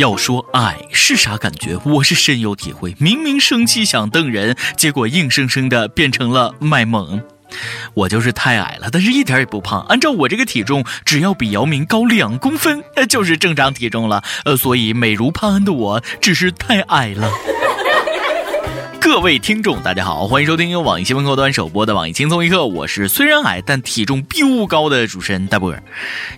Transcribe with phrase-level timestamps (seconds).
[0.00, 2.96] 要说矮是啥感觉，我是深有体会。
[2.98, 7.20] 明明生气想瞪人，结果硬生生的变成了卖萌。
[7.92, 9.82] 我就是太矮了，但是一点也不胖。
[9.90, 14.24] 按照我这个体重，只要比姚明高两公分，就是正常体重了。
[14.46, 17.30] 呃，所以美如潘安的我，只是太矮了。
[19.00, 25.82] 各位听众，大家好，欢迎收听由网易新闻客户端首播的《网易轻松一刻》，我是虽然矮但体重彪高的主持人大波儿。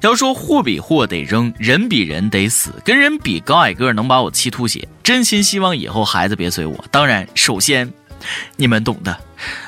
[0.00, 4.86] 要说货比货得扔，人比人得死，跟人比高矮个能把我气吐血。
[5.02, 6.84] 真心希望以后孩子别随我。
[6.92, 7.92] 当然，首先。
[8.56, 9.16] 你们懂的，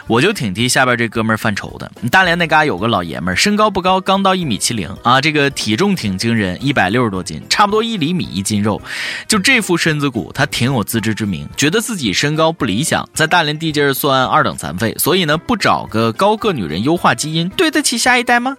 [0.07, 1.91] 我就挺替下边这哥们儿犯愁的。
[2.11, 8.81] 大连那嘎有个老爷们儿，身高不高，刚到一米七零啊，这个体重挺惊人，一百六十多斤，差不多一厘米一斤肉。
[9.27, 18.57] 就这副身子骨，他挺有自知之明，觉得自己身高不理想，在大连地界算二等残废，所以呢，不找个高个女人优化基因，对得起下一代吗？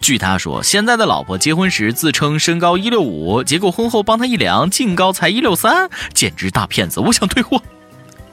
[0.00, 7.00] 据他说，现在的老婆结婚时自称身高一六五，结果婚后帮他一量，净高才一六三，简直大骗子！
[7.00, 7.62] 我想退货。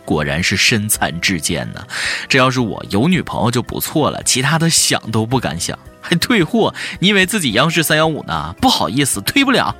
[0.07, 1.85] 果然是身残志坚呢，
[2.29, 6.73] 这要是我有女朋友就不错了，其他的想都不敢想，还退货？
[6.99, 8.55] 你以为自己央视三幺五呢？
[8.61, 9.75] 不好意思，退不了。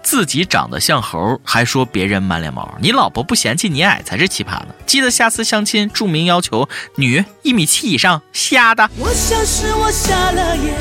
[0.00, 4.68] 自己长得像猴，还说别人满脸毛，你老婆不嫌弃你矮才是奇葩呢。
[4.86, 8.88] 记得下次相亲注明要求，女一米七以上，瞎的。
[8.96, 10.72] 我想是我瞎了眼，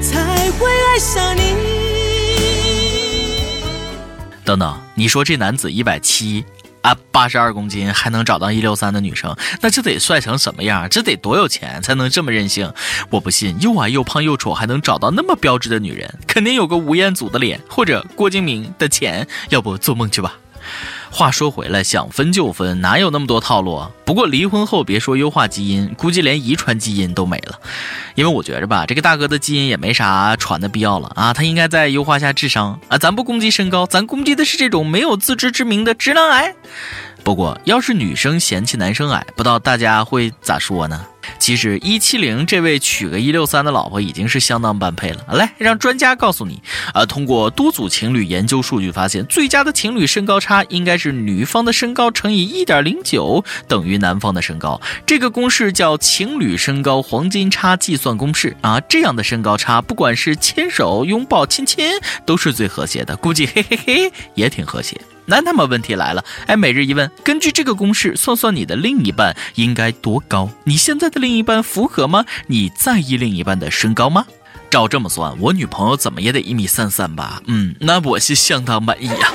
[0.00, 1.56] 才会爱上你。
[4.44, 6.44] 等等，你说这男子一百七？
[6.86, 10.88] 啊，八十二公斤还能找到一六三的女生，那这得帅成什么样？
[10.88, 12.72] 这得多有钱才能这么任性？
[13.10, 19.26] 我不信，又矮又胖又丑还能找到那么标致的女人，肯定有个吴彦祖的脸或者郭敬明的钱。
[19.48, 20.36] 要不做梦去吧。
[21.16, 23.90] 话说回来，想分就分，哪有那么多套路啊？
[24.04, 27.58] 不过离婚后别说优化基因，估计连遗传基因都没了。
[28.16, 32.98] 因为我觉着吧，这个大哥的基因也没啥传的必要了啊，他应该再优化下智商啊。
[32.98, 36.54] 咱不攻击身高，咱攻击的是这种没有自知之明的直男癌。
[37.26, 41.04] 不过要是女生嫌弃男生矮，不知道大家会咋说呢？
[41.40, 45.24] 其实一七零这位娶个一六三的老婆已经是相当般配了。
[45.32, 46.62] 来，让专家告诉你
[46.94, 54.80] 啊，通过多组情侣研究数据发现，最佳的情侣身高差应该是女方的身高乘以一点零九等于男方的身高。
[55.04, 58.78] 这个公式叫情侣身高黄金差计算公式啊。
[58.88, 61.90] 这样的身高差，不管是牵手、拥抱、亲亲，
[62.24, 63.16] 都是最和谐的。
[63.16, 64.96] 估计嘿嘿嘿也挺和谐。
[65.26, 70.48] 那那么问题来了，哎，每日一问，根据这个公式算算你的另一半应该多高？
[70.64, 72.24] 你现在的另一半符合吗？
[72.46, 74.24] 你在意另一半的身高吗？
[74.70, 77.42] 照这么算，我女朋友怎么也得一米三三吧？
[77.46, 79.32] 嗯，那我是相当满意呀。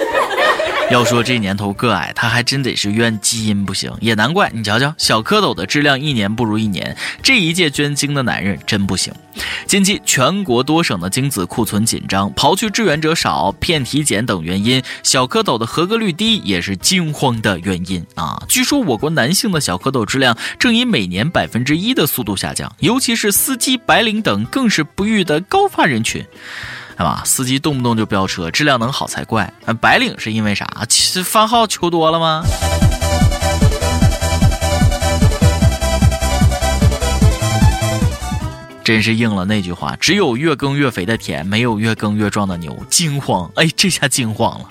[0.91, 4.51] 要说这年头个矮，他还真得是怨基因不行，也难怪。
[4.53, 9.13] 你瞧瞧，小蝌蚪的质量一年不如一年，这一届捐精的男人真不行。
[9.65, 18.43] 近期全国多省的精子库存紧张，刨去志愿者少、骗体检等原因，小蝌蚪的合格率低也是惊慌的原因啊。
[18.49, 26.25] 据说我国男性的小蝌蚪质量正以每年百分之一的速度下降，尤其是司机、白领等更是不育的高发人群。
[27.01, 27.23] 是吧？
[27.25, 29.51] 司机动不动就飙车，质量能好才怪。
[29.81, 30.67] 白领是因为啥？
[30.87, 32.43] 其实番号求多了吗？
[38.83, 42.77] 真是应了那句话：只有越耕越肥的田，没有越耕越壮的牛。
[42.87, 43.51] 惊慌！
[43.55, 44.69] 哎，这下惊慌了。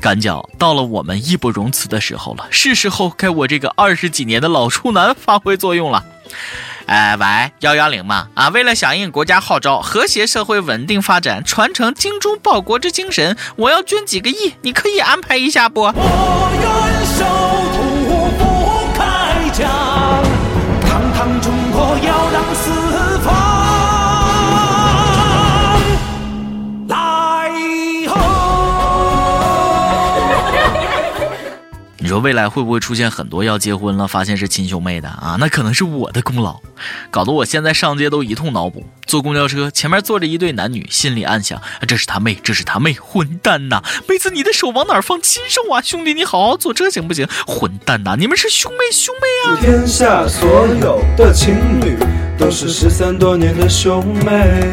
[0.00, 6.04] 赶脚到了我们义不容辞的时候了，是时候该我这个二十几年的老处男发挥作用了。
[6.88, 15.82] 哎，喂，幺幺零嘛，啊，为了响应国家号召，和谐社会稳定发展，传承精忠报国之精神，我要捐几个亿，你可以安排一下不？
[15.82, 15.92] 我
[16.54, 16.66] 愿
[17.04, 17.26] 守
[17.76, 17.78] 土
[18.38, 18.42] 不
[18.98, 19.68] 开疆，
[20.88, 22.27] 堂堂中国要
[32.08, 35.36] 你说未来会不会出现很多要结婚了，发现是亲兄妹的啊？
[35.38, 36.58] 那可能是我的功劳，
[37.10, 38.82] 搞得我现在上街都一通脑补。
[39.04, 43.82] 坐公交车，前面坐着一对男女，心里暗想：这是他妹，这是他妹，混蛋呐！
[44.08, 45.20] 妹子，你的手往哪放？
[45.20, 45.82] 亲手啊！
[45.82, 47.28] 兄弟，你好好坐车行不行？
[47.46, 48.16] 混蛋呐！
[48.18, 49.60] 你们是兄妹兄妹啊！
[49.60, 51.98] 天下所有的情侣
[52.38, 54.72] 都是失散多年的兄妹。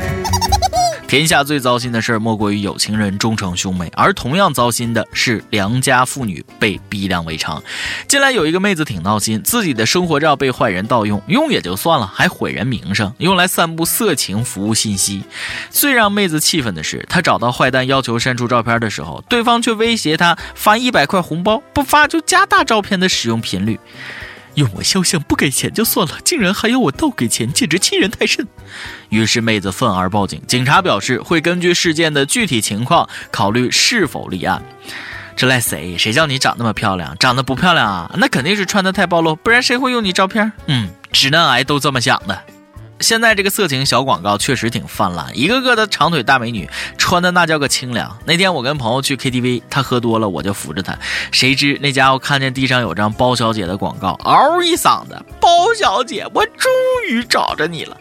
[1.08, 7.62] 天下最糟心的事儿莫过于有情人终成兄妹，而同样糟心的是良家妇女被逼良为娼。
[8.08, 15.24] 近来有一个妹子挺闹心，自己的生活照被坏人盗用，用也就算了，还毁人名声，用来散布色情服务信息。
[15.70, 23.80] 最让妹子气愤的是，她找到坏蛋要求删除照片的时候，对方却威胁她发一百块红包，不发就加大照片的使用频率。
[24.56, 28.48] 用我肖像不给钱就算了，竟然还要我倒给钱，简直欺人太甚。
[29.10, 34.62] 于是妹子愤而报警，警察表示会根据事件的具体情况考虑是否立案。
[35.36, 35.98] 这赖谁？
[35.98, 37.16] 谁叫你长那么漂亮？
[37.20, 38.16] 长得不漂亮啊？
[38.18, 40.52] 那肯定是穿的太暴露，不然谁会用你照片？
[40.68, 42.55] 嗯，直男癌都这么想的。
[43.06, 46.68] 现在这个色情小广告确实挺泛滥，一个个的长腿大美女
[46.98, 48.18] 穿的那叫个清凉。
[48.26, 50.98] 那天我跟朋友去 KTV，他喝多了，我就扶着他，
[51.32, 56.72] 谁知那家伙看见地上有张包小姐的广告，嗷一嗓子：“包小姐，我终
[57.08, 57.96] 于找着你了！”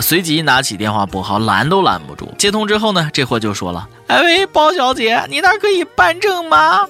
[0.00, 2.34] 随即拿起电话拨号，拦都拦不住。
[2.38, 6.86] 接通之后呢，这货就说了：“哎喂，包小姐，你那可以办证吗？”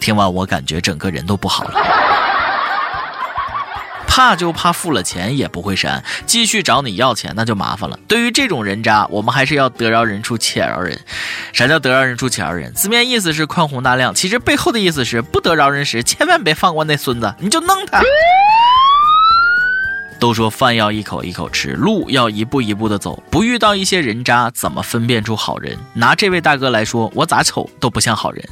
[0.00, 1.74] 听完我感觉整个人都不好了。
[4.10, 7.96] 怕就怕付了钱也不会删，继续找你要钱那就麻烦了。
[8.08, 10.98] 对于这种人渣，我们还是要得饶人处且饶人。
[11.52, 12.74] 啥叫得饶人处且饶人？
[12.74, 18.02] 字面意思是宽宏大量，其实背后的意思是不得饶人时千万别放过那孙子，你就弄他。
[20.20, 23.20] 都说饭要一口一口吃，路要一步一步的走。
[23.30, 25.76] 不遇到一些人渣，怎么分辨出好人？
[25.94, 28.46] 拿这位大哥来说，我咋瞅都不像好人。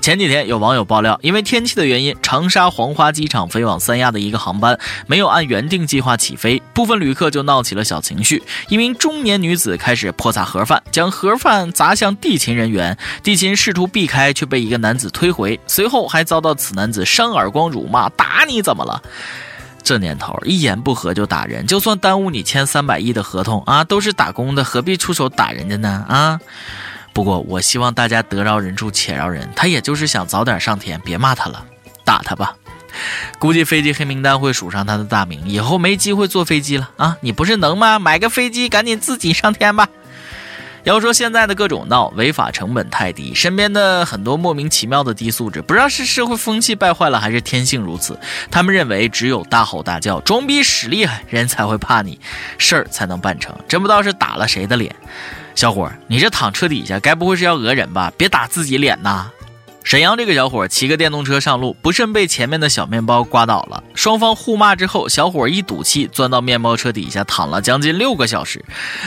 [0.00, 8.42] 前几天有网友爆料，因为天气的原因，长沙黄花机场飞往三亚的一个航班没有按原定计划起飞，部分旅客就闹起了小情绪。
[8.68, 19.02] 一名中年女子开始泼洒盒饭，将盒饭砸向地勤人员，地勤试图避开，却被一个男子推回，随后还遭到此男子扇耳光、辱骂：“打你怎么了？”
[19.82, 26.04] 这年头，一言不合就打人，就算耽误你签三百亿的合同啊，都是打工的，何必出手打人家呢？
[26.08, 26.40] 啊！
[27.12, 31.64] 不过我希望大家得饶人处且饶人，他也就是想早点上天，别骂他了，
[32.04, 32.54] 打他吧。
[33.38, 37.16] 估计飞机黑名单会署上他的大名，以后没机会坐飞机了啊！
[37.20, 37.98] 你不是能吗？
[37.98, 39.88] 买个飞机，赶紧自己上天吧。
[40.84, 48.18] 要说现在的各种闹，违法成本太低，身边的很多莫名其妙的低素质，不知道是社会风气败坏了，还是天性如此。
[48.50, 52.18] 他们认为只有大吼大叫、装逼使厉害，人才会怕你，
[52.58, 53.54] 事儿才能办成。
[53.68, 54.94] 真不知道是打了谁的脸。
[55.54, 58.12] 小伙，你这躺车底下，该不会是要讹人吧？
[58.16, 59.30] 别打自己脸呐！
[59.84, 63.82] 沈阳这个小伙骑个电动车上路，不慎被前面的小面包刮倒了。
[63.94, 68.64] 双方互骂之后，小伙一赌气，钻到面包车底下躺了将近六个小时。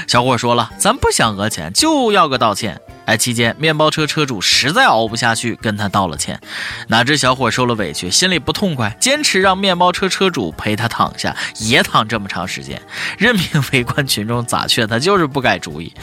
[0.07, 6.39] 小伙说了：“咱不想讹钱，就要个道歉。”哎，期间面包车车主实在熬不下去，跟他道了歉。
[6.87, 12.81] 哪知小伙受了委屈，心里不痛快，坚持让面包车车主陪他躺下，也躺这么长时间。
[13.17, 15.93] 任凭围观群众咋劝，他就是不改主意。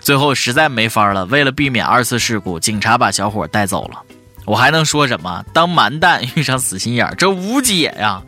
[0.00, 4.02] 最后实在没法了，为了避免二次事故，警察把小伙带走了。
[4.44, 5.44] 我还能说什么？
[5.52, 8.22] 当蛮蛋遇上死心眼儿，这无解呀！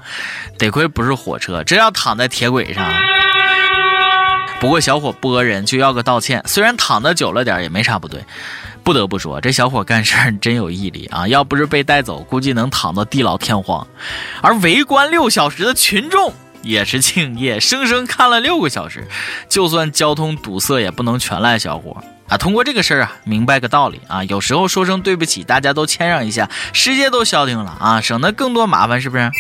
[0.59, 2.85] 得亏不是火车，这要躺在铁轨上。
[4.61, 6.43] 不过小伙不讹人，就要个道歉。
[6.47, 8.25] 虽然躺的久了点，也没啥不对。
[8.83, 11.27] 不得不说，这小伙干事儿真有毅力啊！
[11.27, 13.87] 要不是被带走，估计能躺到地老天荒。
[14.41, 16.33] 而围观六小时的群众
[16.63, 19.09] 也是敬业，生生看了六个小时。
[19.49, 21.97] 就算交通堵塞，也不能全赖小伙。
[22.29, 29.31] 啊，通过这个事儿啊，明白个道理啊，有时候说声对不起，大家都谦让一下，世界都消停了啊，省得更多麻烦，是不是？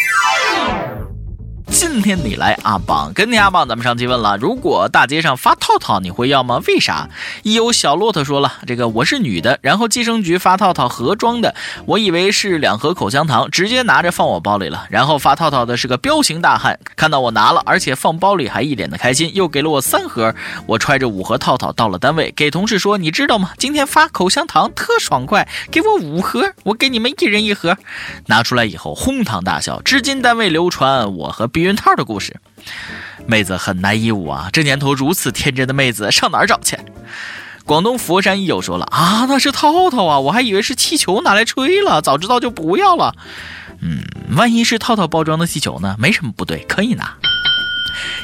[1.77, 6.63] 今天你来阿榜，跟你阿榜，咱们上期问了，如果大街上发套套，你会要吗？
[6.69, 7.09] 为啥？
[7.43, 11.53] 一有小骆驼说了，这个我是女的，然后计生局发套套盒装的，
[11.87, 14.87] 我以为是两盒口香糖，直接拿着放我包里了。
[14.89, 20.33] 然后发套套的是个彪形大汉，看到我拿了，而且放包里还一脸的开心，又给了我三盒。
[20.67, 23.51] 我揣着五盒套套到了单位，给同事说，你知道吗？
[23.59, 27.77] 今天发口香糖特爽快，给我五盒，我给你们一人一盒。
[28.27, 32.37] 拿出来以后哄堂大笑，至今单位流传我和避套的故事。
[33.27, 34.51] 妹子很难义务啊！
[34.53, 36.77] 这年头如此天真的妹子上哪儿找去？
[37.65, 43.15] 广东佛山一友说了啊，那是套套啊，我还以为是气球拿来吹了，早知道就不要了。
[43.81, 44.03] 嗯，
[44.37, 45.97] 万一是套套包装的气球呢？
[45.99, 47.17] 没什么不对，可以拿。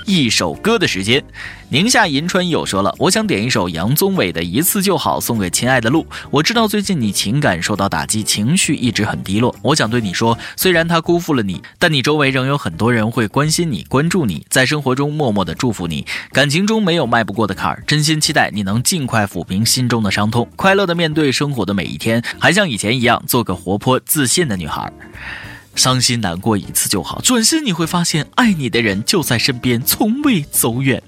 [0.07, 1.25] 一首歌的时间，
[1.69, 6.07] 宁夏银川友说了，我想点一首杨宗纬的《一次就好》，送给亲爱的路。
[6.31, 9.55] 我知道最近你情感受到打击，情绪一直很低落。
[9.63, 16.07] 我想对你说，虽然他辜负了你，但你周围仍有很多人会关心你、关注你，在生活中默默的祝福你。
[16.33, 24.93] 感情中没有迈不过的坎儿，真心期待你能尽快抚平心中的伤痛，快乐的面对生活的每一天，还像以前一样做个活泼自信的女孩。
[25.75, 31.03] 伤心难过一次就好，转身你会发现，爱你的人就在身边，从未走远。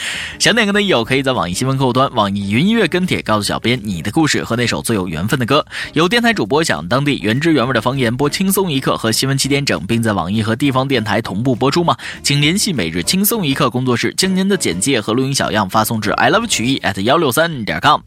[0.38, 5.64] 想点歌的友可以在网易新闻客户端、网易云音乐跟帖告诉小编你的故事和那首最有缘分的歌。
[5.92, 11.96] 有电台主播想当地原汁原味的方言播轻松一刻和新闻七点整，并在网易和地方电台同步播出吗？
[12.22, 18.00] 请联系每日轻松一刻工作室，将您的简介和录音小样发送至 i love 曲艺 at 幺六三点 com。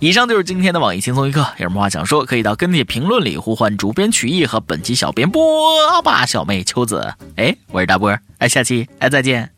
[0.00, 5.42] 以上就是今天的网易轻松一刻，有什么话想说，可以到跟帖评论里呼唤主编曲艺和本期小编波
[6.02, 7.14] 吧小妹秋子。
[7.36, 9.57] 哎，我是大波，哎，下期哎再见。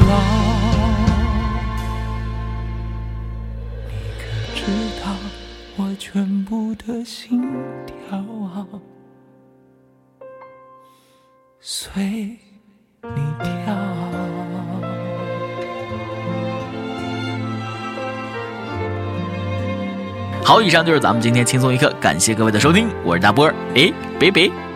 [5.97, 7.41] 全部的心
[7.85, 8.23] 跳
[11.59, 12.01] 随
[13.03, 13.75] 你跳。
[20.43, 24.70] 好，以上就是咱们今天轻松一刻，感谢各位的收听，我是大波儿，哎，拜拜。